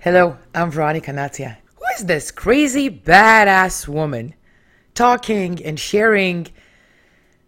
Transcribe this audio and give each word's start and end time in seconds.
Hello, 0.00 0.38
I'm 0.54 0.70
Veronica 0.70 1.10
Natia. 1.10 1.56
Who 1.74 1.82
is 1.96 2.06
this 2.06 2.30
crazy, 2.30 2.88
badass 2.88 3.88
woman 3.88 4.32
talking 4.94 5.60
and 5.64 5.76
sharing? 5.76 6.46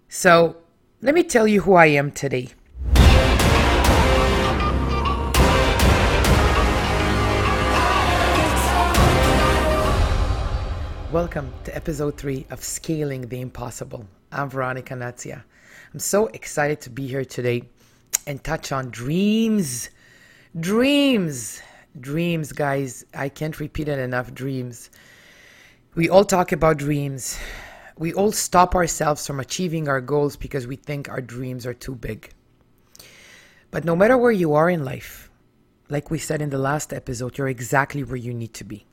So, 0.08 0.56
let 1.00 1.14
me 1.14 1.22
tell 1.22 1.46
you 1.46 1.60
who 1.60 1.74
I 1.74 1.86
am 1.86 2.10
today. 2.10 2.48
Welcome 11.12 11.52
to 11.62 11.76
episode 11.76 12.18
three 12.18 12.46
of 12.50 12.64
Scaling 12.64 13.28
the 13.28 13.40
Impossible. 13.40 14.04
I'm 14.32 14.50
Veronica 14.50 14.94
Natia. 14.94 15.44
I'm 15.94 16.00
so 16.00 16.26
excited 16.26 16.80
to 16.80 16.90
be 16.90 17.06
here 17.06 17.24
today 17.24 17.62
and 18.26 18.42
touch 18.42 18.72
on 18.72 18.90
dreams. 18.90 19.90
Dreams. 20.58 21.62
Dreams, 21.98 22.52
guys. 22.52 23.04
I 23.14 23.28
can't 23.28 23.58
repeat 23.58 23.88
it 23.88 23.98
enough. 23.98 24.32
Dreams. 24.32 24.90
We 25.94 26.08
all 26.08 26.24
talk 26.24 26.52
about 26.52 26.76
dreams. 26.76 27.38
We 27.98 28.14
all 28.14 28.32
stop 28.32 28.74
ourselves 28.74 29.26
from 29.26 29.40
achieving 29.40 29.88
our 29.88 30.00
goals 30.00 30.36
because 30.36 30.66
we 30.66 30.76
think 30.76 31.08
our 31.08 31.20
dreams 31.20 31.66
are 31.66 31.74
too 31.74 31.94
big. 31.94 32.30
But 33.70 33.84
no 33.84 33.96
matter 33.96 34.16
where 34.16 34.32
you 34.32 34.54
are 34.54 34.70
in 34.70 34.84
life, 34.84 35.30
like 35.88 36.10
we 36.10 36.18
said 36.18 36.40
in 36.40 36.50
the 36.50 36.58
last 36.58 36.92
episode, 36.92 37.36
you're 37.36 37.48
exactly 37.48 38.04
where 38.04 38.16
you 38.16 38.32
need 38.32 38.54
to 38.54 38.64
be. 38.64 38.86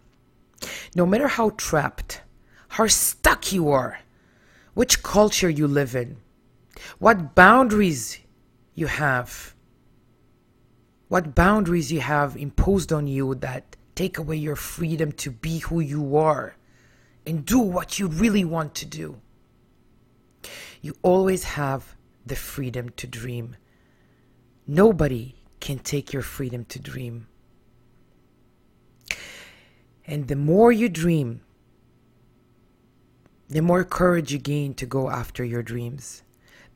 No 0.95 1.05
matter 1.05 1.27
how 1.27 1.52
trapped, 1.52 2.21
how 2.69 2.88
stuck 2.88 3.52
you 3.52 3.69
are, 3.69 3.99
which 4.73 5.03
culture 5.03 5.49
you 5.49 5.67
live 5.67 5.95
in, 5.95 6.17
what 6.99 7.35
boundaries 7.35 8.19
you 8.73 8.88
have, 8.88 9.55
what 11.07 11.35
boundaries 11.35 11.91
you 11.91 12.02
have 12.02 12.35
imposed 12.35 12.91
on 12.91 13.07
you 13.07 13.35
that 13.35 13.75
take 13.95 14.17
away 14.17 14.35
your 14.35 14.55
freedom 14.55 15.11
to 15.11 15.31
be 15.31 15.59
who 15.59 15.80
you 15.80 16.17
are 16.17 16.55
and 17.25 17.45
do 17.45 17.59
what 17.59 18.00
you 18.00 18.08
really 18.08 18.44
want 18.44 18.75
to 18.75 18.86
do. 18.86 19.19
You 20.81 20.95
always 21.02 21.44
have 21.44 21.95
the 22.25 22.35
freedom 22.35 22.89
to 22.97 23.08
dream. 23.08 23.55
Nobody 24.66 25.35
can 25.59 25.80
take 25.80 26.13
your 26.13 26.22
freedom 26.22 26.66
to 26.66 26.80
dream. 26.80 27.28
And 30.05 30.28
the 30.28 30.35
more 30.35 30.72
you 30.72 30.89
dream, 30.89 31.41
the 33.50 33.61
more 33.61 33.83
courage 33.83 34.31
you 34.31 34.39
gain 34.39 34.73
to 34.75 34.85
go 34.85 35.09
after 35.09 35.44
your 35.44 35.63
dreams. 35.63 36.23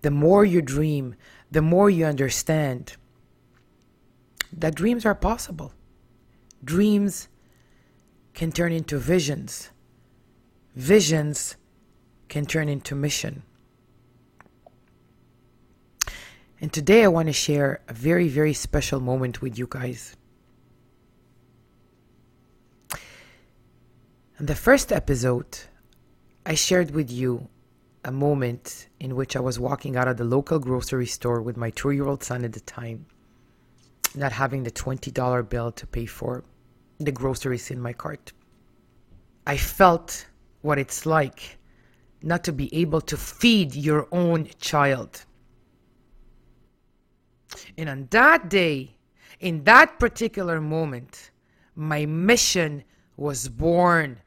The 0.02 0.12
more 0.12 0.44
you 0.44 0.62
dream, 0.62 1.16
the 1.52 1.62
more 1.62 1.90
you 1.90 2.06
understand 2.06 2.96
that 4.62 4.76
dreams 4.76 5.06
are 5.06 5.16
possible. 5.16 5.73
Dreams 6.64 7.28
can 8.34 8.52
turn 8.52 8.72
into 8.72 8.98
visions. 8.98 9.72
Visions 10.76 11.58
can 12.30 12.45
turn 12.45 12.70
into 12.70 12.95
mission. 12.95 13.44
And 16.62 16.72
today 16.72 17.03
I 17.03 17.08
want 17.08 17.28
to 17.28 17.34
share 17.34 17.81
a 17.88 17.94
very, 17.94 18.28
very 18.28 18.53
special 18.53 19.00
moment 19.00 19.42
with 19.42 19.58
you 19.58 19.68
guys. 19.68 20.16
In 24.40 24.46
the 24.46 24.56
first 24.56 24.92
episode, 24.92 25.59
I 26.46 26.53
shared 26.53 26.92
with 26.92 27.12
you 27.12 27.50
a 28.03 28.12
moment 28.12 28.88
in 29.00 29.16
which 29.16 29.36
I 29.36 29.40
was 29.40 29.59
walking 29.59 29.96
out 29.96 30.08
of 30.08 30.18
the 30.18 30.23
local 30.23 30.59
grocery 30.59 31.06
store 31.06 31.42
with 31.42 31.58
my 31.58 31.72
two 31.72 31.92
year 31.92 32.08
old 32.08 32.23
son 32.23 32.44
at 32.46 32.53
the 32.53 32.59
time, 32.62 33.06
not 34.16 34.31
having 34.31 34.64
the 34.64 34.72
$20 34.72 35.50
bill 35.50 35.72
to 35.72 35.88
pay 35.88 36.06
for 36.06 36.44
the 37.00 37.12
groceries 37.12 37.72
in 37.72 37.80
my 37.80 37.94
cart. 37.94 38.34
I 39.48 39.58
felt 39.58 40.28
what 40.62 40.78
it's 40.78 41.06
like 41.06 41.58
not 42.22 42.44
to 42.44 42.53
be 42.53 42.73
able 42.76 43.02
to 43.02 43.18
feed 43.18 43.76
your 43.76 44.08
own 44.12 44.47
child. 44.59 45.25
And 47.78 47.90
on 47.90 48.08
that 48.12 48.50
day, 48.50 48.96
in 49.40 49.63
that 49.63 50.00
particular 50.00 50.62
moment, 50.62 51.31
my 51.75 52.06
mission 52.06 52.84
was 53.18 53.50
born 53.50 54.22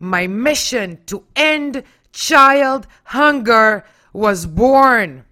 my 0.00 0.26
mission 0.26 0.98
to 1.06 1.24
end 1.36 1.82
child 2.12 2.86
hunger 3.04 3.84
was 4.12 4.46
born. 4.46 5.24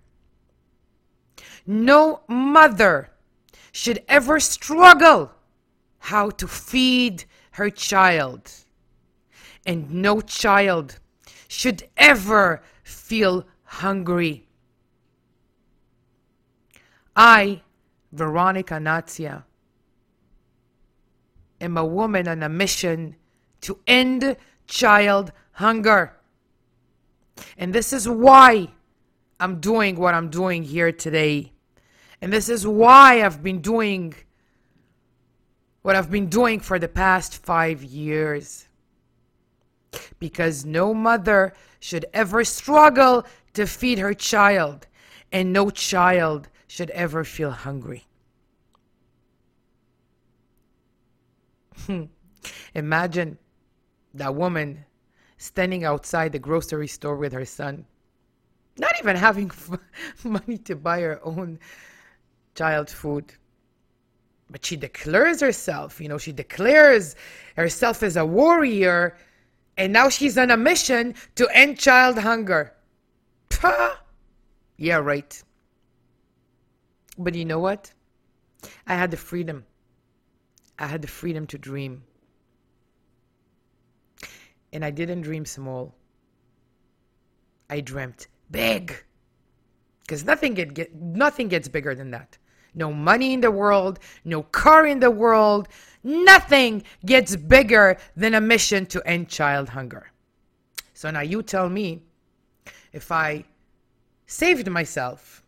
No 1.66 2.20
mother 2.28 3.10
should 3.72 4.02
ever 4.08 4.40
struggle 4.40 5.32
how 5.98 6.30
to 6.30 6.46
feed 6.46 7.24
her 7.52 7.70
child. 7.70 8.50
And 9.66 9.90
no 9.90 10.20
child 10.20 10.98
should 11.48 11.88
ever 11.96 12.62
feel 12.82 13.46
hungry. 13.64 14.46
I, 17.14 17.62
Veronica 18.12 18.74
Natia, 18.74 19.44
am 21.60 21.76
a 21.76 21.84
woman 21.84 22.28
on 22.28 22.42
a 22.42 22.48
mission 22.48 23.16
to 23.62 23.80
end 23.86 24.36
child 24.66 25.32
hunger. 25.52 26.14
And 27.56 27.74
this 27.74 27.92
is 27.92 28.08
why 28.08 28.68
I'm 29.40 29.60
doing 29.60 29.96
what 29.96 30.14
I'm 30.14 30.30
doing 30.30 30.62
here 30.62 30.92
today. 30.92 31.52
And 32.20 32.32
this 32.32 32.48
is 32.48 32.66
why 32.66 33.24
I've 33.24 33.42
been 33.42 33.60
doing 33.60 34.14
what 35.82 35.96
I've 35.96 36.10
been 36.10 36.28
doing 36.28 36.60
for 36.60 36.78
the 36.78 36.88
past 36.88 37.42
five 37.44 37.82
years. 37.82 38.68
Because 40.18 40.64
no 40.64 40.92
mother 40.92 41.54
should 41.80 42.04
ever 42.12 42.44
struggle 42.44 43.24
to 43.54 43.66
feed 43.66 43.98
her 43.98 44.12
child, 44.12 44.86
and 45.32 45.52
no 45.52 45.70
child 45.70 46.48
should 46.66 46.90
ever 46.90 47.24
feel 47.24 47.50
hungry. 47.50 48.04
Imagine 52.74 53.38
that 54.14 54.34
woman 54.34 54.84
standing 55.38 55.84
outside 55.84 56.32
the 56.32 56.38
grocery 56.38 56.88
store 56.88 57.16
with 57.16 57.32
her 57.32 57.44
son, 57.44 57.86
not 58.76 58.92
even 58.98 59.16
having 59.16 59.50
money 60.24 60.58
to 60.58 60.76
buy 60.76 61.00
her 61.00 61.20
own 61.24 61.58
child 62.58 62.90
food. 62.90 63.32
But 64.50 64.64
she 64.64 64.76
declares 64.76 65.40
herself, 65.40 66.00
you 66.00 66.08
know, 66.08 66.18
she 66.18 66.32
declares 66.32 67.14
herself 67.56 68.02
as 68.02 68.16
a 68.16 68.26
warrior, 68.26 69.16
and 69.76 69.92
now 69.92 70.08
she's 70.08 70.36
on 70.36 70.50
a 70.50 70.56
mission 70.56 71.14
to 71.36 71.48
end 71.54 71.78
child 71.78 72.18
hunger. 72.18 72.72
Pah! 73.48 73.96
yeah, 74.76 74.96
right. 74.96 75.42
But 77.16 77.34
you 77.34 77.44
know 77.44 77.60
what? 77.60 77.92
I 78.86 78.94
had 78.94 79.10
the 79.10 79.16
freedom. 79.16 79.64
I 80.78 80.86
had 80.86 81.02
the 81.02 81.08
freedom 81.08 81.46
to 81.48 81.58
dream. 81.58 82.02
And 84.72 84.84
I 84.84 84.90
didn't 84.90 85.22
dream 85.22 85.44
small. 85.44 85.94
I 87.70 87.80
dreamt 87.80 88.28
big. 88.50 88.94
Because 90.02 90.24
nothing 90.24 90.54
get, 90.54 90.72
get 90.74 90.94
nothing 90.94 91.48
gets 91.48 91.68
bigger 91.68 91.94
than 91.94 92.10
that. 92.12 92.38
No 92.74 92.92
money 92.92 93.32
in 93.32 93.40
the 93.40 93.50
world, 93.50 93.98
no 94.24 94.42
car 94.42 94.86
in 94.86 95.00
the 95.00 95.10
world, 95.10 95.68
nothing 96.02 96.82
gets 97.04 97.36
bigger 97.36 97.96
than 98.16 98.34
a 98.34 98.40
mission 98.40 98.86
to 98.86 99.02
end 99.06 99.28
child 99.28 99.70
hunger. 99.70 100.10
So 100.94 101.10
now 101.10 101.20
you 101.20 101.42
tell 101.42 101.68
me 101.68 102.02
if 102.92 103.12
I 103.12 103.44
saved 104.26 104.68
myself, 104.68 105.42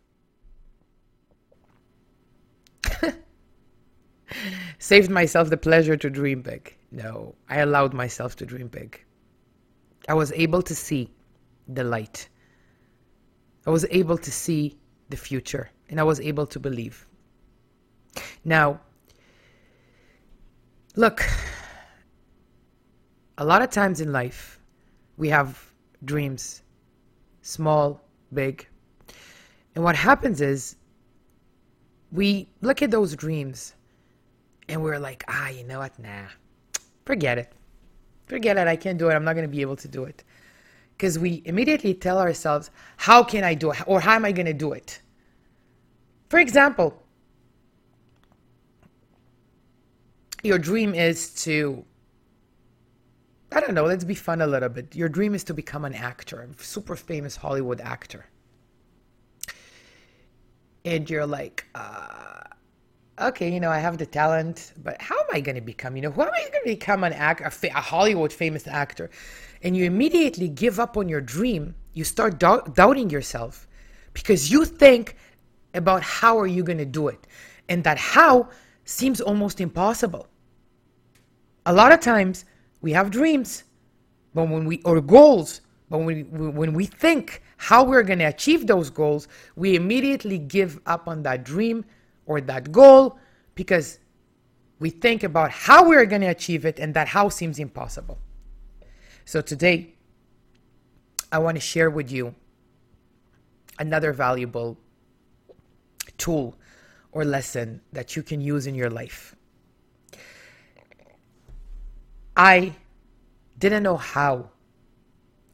saved 4.79 5.09
myself 5.09 5.49
the 5.49 5.57
pleasure 5.57 5.97
to 5.97 6.09
dream 6.09 6.41
big. 6.41 6.75
No, 6.91 7.35
I 7.49 7.59
allowed 7.59 7.93
myself 7.93 8.35
to 8.37 8.45
dream 8.45 8.67
big. 8.67 9.03
I 10.07 10.13
was 10.13 10.31
able 10.33 10.61
to 10.63 10.75
see 10.75 11.09
the 11.67 11.83
light. 11.83 12.27
I 13.65 13.69
was 13.69 13.85
able 13.91 14.17
to 14.17 14.31
see 14.31 14.77
the 15.09 15.17
future 15.17 15.69
and 15.89 15.99
I 15.99 16.03
was 16.03 16.19
able 16.19 16.47
to 16.47 16.59
believe. 16.59 17.05
Now, 18.43 18.79
look, 20.95 21.23
a 23.37 23.45
lot 23.45 23.61
of 23.61 23.69
times 23.69 24.01
in 24.01 24.11
life, 24.11 24.59
we 25.17 25.29
have 25.29 25.71
dreams, 26.05 26.63
small, 27.41 28.01
big. 28.33 28.67
And 29.75 29.83
what 29.83 29.95
happens 29.95 30.41
is 30.41 30.75
we 32.11 32.49
look 32.61 32.81
at 32.81 32.91
those 32.91 33.15
dreams 33.15 33.75
and 34.67 34.81
we're 34.81 34.99
like, 34.99 35.23
ah, 35.27 35.49
you 35.49 35.63
know 35.63 35.79
what? 35.79 35.97
Nah, 35.99 36.27
forget 37.05 37.37
it. 37.37 37.53
Forget 38.25 38.57
it. 38.57 38.67
I 38.67 38.75
can't 38.75 38.97
do 38.97 39.09
it. 39.09 39.13
I'm 39.13 39.23
not 39.23 39.33
going 39.33 39.47
to 39.47 39.51
be 39.51 39.61
able 39.61 39.75
to 39.77 39.87
do 39.87 40.05
it. 40.05 40.23
Because 40.97 41.19
we 41.19 41.41
immediately 41.45 41.93
tell 41.93 42.19
ourselves, 42.19 42.69
how 42.97 43.23
can 43.23 43.43
I 43.43 43.53
do 43.53 43.71
it? 43.71 43.79
Or 43.87 43.99
how 43.99 44.15
am 44.15 44.25
I 44.25 44.31
going 44.31 44.45
to 44.45 44.53
do 44.53 44.73
it? 44.73 45.01
For 46.29 46.39
example, 46.39 47.01
your 50.43 50.57
dream 50.57 50.93
is 50.93 51.33
to 51.43 51.85
I 53.53 53.59
don't 53.59 53.73
know, 53.73 53.83
let's 53.83 54.05
be 54.05 54.15
fun 54.15 54.39
a 54.41 54.47
little 54.47 54.69
bit. 54.69 54.95
Your 54.95 55.09
dream 55.09 55.35
is 55.35 55.43
to 55.45 55.53
become 55.53 55.83
an 55.83 55.93
actor, 55.93 56.41
a 56.41 56.63
super 56.63 56.95
famous 56.95 57.35
Hollywood 57.35 57.81
actor. 57.81 58.25
And 60.85 61.09
you're 61.09 61.25
like, 61.25 61.65
uh, 61.75 62.39
okay, 63.19 63.51
you 63.53 63.59
know, 63.59 63.69
I 63.69 63.79
have 63.79 63.97
the 63.97 64.05
talent, 64.05 64.71
but 64.81 65.01
how 65.01 65.19
am 65.19 65.25
I 65.33 65.41
going 65.41 65.55
to 65.55 65.61
become, 65.61 65.97
you 65.97 66.01
know, 66.01 66.11
who 66.11 66.21
am 66.21 66.29
I 66.33 66.39
going 66.39 66.63
to 66.63 66.69
become 66.69 67.03
an 67.03 67.11
actor, 67.11 67.43
a, 67.43 67.67
a, 67.67 67.81
Hollywood 67.81 68.31
famous 68.31 68.67
actor? 68.67 69.09
And 69.63 69.75
you 69.75 69.83
immediately 69.83 70.47
give 70.47 70.79
up 70.79 70.95
on 70.95 71.09
your 71.09 71.21
dream. 71.21 71.75
You 71.93 72.05
start 72.05 72.39
doubting 72.39 73.09
yourself 73.09 73.67
because 74.13 74.49
you 74.49 74.63
think 74.63 75.17
about 75.73 76.03
how 76.03 76.39
are 76.39 76.47
you 76.47 76.63
going 76.63 76.77
to 76.77 76.85
do 76.85 77.09
it. 77.09 77.27
And 77.67 77.83
that 77.83 77.97
how 77.97 78.49
seems 78.85 79.19
almost 79.19 79.59
impossible. 79.59 80.27
A 81.65 81.73
lot 81.73 81.91
of 81.91 81.99
times 81.99 82.45
we 82.81 82.91
have 82.93 83.11
dreams, 83.11 83.63
but 84.33 84.49
when 84.49 84.65
we 84.65 84.81
or 84.83 85.01
goals, 85.01 85.61
but 85.89 85.99
when 85.99 86.05
we, 86.07 86.23
when 86.23 86.73
we 86.73 86.85
think 86.85 87.43
how 87.57 87.83
we're 87.83 88.03
going 88.03 88.19
to 88.19 88.25
achieve 88.25 88.65
those 88.65 88.89
goals, 88.89 89.27
we 89.55 89.75
immediately 89.75 90.39
give 90.39 90.79
up 90.85 91.07
on 91.07 91.23
that 91.23 91.43
dream 91.43 91.85
or 92.25 92.41
that 92.41 92.71
goal 92.71 93.19
because 93.55 93.99
we 94.79 94.89
think 94.89 95.23
about 95.23 95.51
how 95.51 95.87
we're 95.87 96.05
going 96.05 96.21
to 96.21 96.27
achieve 96.27 96.65
it 96.65 96.79
and 96.79 96.93
that 96.95 97.07
how 97.07 97.29
seems 97.29 97.59
impossible. 97.59 98.17
So 99.25 99.41
today, 99.41 99.93
I 101.31 101.37
want 101.37 101.55
to 101.55 101.61
share 101.61 101.89
with 101.89 102.11
you 102.11 102.33
another 103.77 104.11
valuable 104.11 104.77
tool 106.17 106.55
or 107.11 107.25
lesson 107.25 107.81
that 107.93 108.15
you 108.15 108.23
can 108.23 108.41
use 108.41 108.65
in 108.65 108.75
your 108.75 108.89
life. 108.89 109.35
I 112.43 112.73
didn't 113.59 113.83
know 113.83 113.97
how 113.97 114.49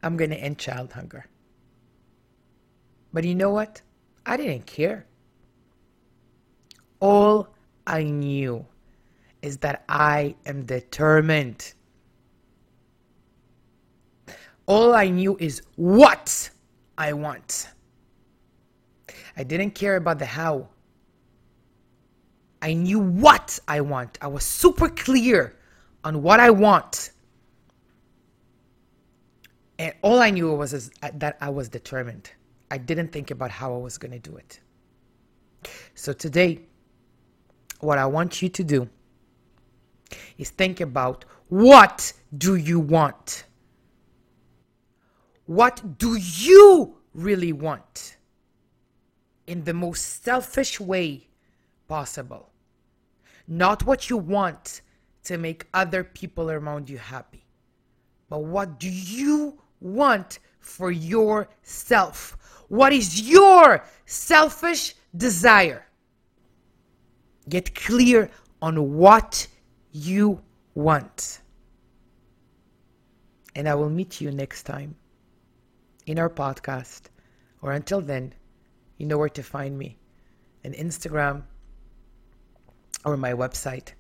I'm 0.02 0.16
going 0.16 0.30
to 0.30 0.38
end 0.38 0.58
child 0.58 0.94
hunger. 0.94 1.26
But 3.12 3.26
you 3.26 3.36
know 3.36 3.50
what? 3.50 3.82
I 4.26 4.38
didn't 4.38 4.66
care. 4.66 5.06
All 7.02 7.50
I 7.86 8.04
knew 8.04 8.66
is 9.42 9.58
that 9.58 9.84
I 9.90 10.36
am 10.46 10.66
determined. 10.66 11.74
All 14.66 14.96
I 14.96 15.10
knew 15.10 15.36
is 15.42 15.62
what 15.76 16.50
I 16.98 17.12
want. 17.12 17.68
I 19.36 19.44
didn't 19.44 19.72
care 19.72 19.98
about 19.98 20.20
the 20.20 20.26
how. 20.26 20.70
I 22.62 22.72
knew 22.72 23.00
what 23.00 23.60
I 23.68 23.82
want. 23.82 24.18
I 24.22 24.28
was 24.28 24.46
super 24.46 24.88
clear 24.88 25.57
on 26.08 26.24
what 26.24 26.40
I 26.40 26.50
want. 26.50 27.12
And 29.78 29.94
all 30.02 30.20
I 30.20 30.30
knew 30.30 30.54
was 30.54 30.74
is 30.74 30.90
that 31.14 31.38
I 31.42 31.50
was 31.50 31.68
determined. 31.68 32.32
I 32.72 32.78
didn't 32.78 33.12
think 33.12 33.30
about 33.30 33.52
how 33.52 33.74
I 33.76 33.78
was 33.78 33.98
going 33.98 34.14
to 34.14 34.20
do 34.20 34.38
it. 34.38 34.62
So 35.96 36.14
today, 36.14 36.62
what 37.82 37.98
I 37.98 38.06
want 38.06 38.42
you 38.42 38.48
to 38.48 38.64
do 38.64 38.90
is 40.38 40.50
think 40.50 40.80
about 40.80 41.26
what 41.50 42.14
do 42.38 42.56
you 42.56 42.80
want? 42.80 43.44
What 45.46 45.98
do 45.98 46.16
you 46.16 46.96
really 47.14 47.52
want? 47.52 48.16
In 49.46 49.66
the 49.66 49.74
most 49.74 50.24
selfish 50.24 50.80
way 50.80 51.28
possible. 51.90 52.50
Not 53.46 53.86
what 53.86 54.10
you 54.10 54.18
want 54.18 54.82
to 55.28 55.38
make 55.38 55.68
other 55.74 56.06
people 56.06 56.50
around 56.50 56.90
you 56.90 56.98
happy, 56.98 57.44
but 58.30 58.46
what 58.46 58.80
do 58.80 58.90
you 58.90 59.62
want 59.82 60.40
for 60.62 60.90
yourself? 60.90 62.38
What 62.70 62.94
is 62.94 63.30
your 63.30 63.84
selfish 64.06 64.96
desire? 65.16 65.86
Get 67.50 67.76
clear 67.76 68.30
on 68.62 68.94
what 68.96 69.48
you 69.92 70.42
want. 70.76 71.42
And 73.54 73.68
I 73.68 73.76
will 73.76 73.90
meet 73.90 74.22
you 74.22 74.32
next 74.32 74.64
time 74.64 74.96
in 76.06 76.20
our 76.20 76.30
podcast. 76.30 77.10
Or 77.62 77.74
until 77.74 78.00
then, 78.00 78.34
you 78.98 79.06
know 79.06 79.18
where 79.18 79.30
to 79.30 79.44
find 79.44 79.78
me 79.78 79.98
on 80.64 80.72
Instagram 80.72 81.44
or 83.04 83.18
my 83.18 83.34
website 83.34 83.94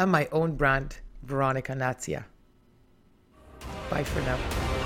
and 0.00 0.10
my 0.10 0.26
own 0.32 0.56
brand, 0.56 0.96
Veronica 1.22 1.72
Nazia. 1.74 2.24
Bye 3.90 4.02
for 4.02 4.20
now. 4.22 4.79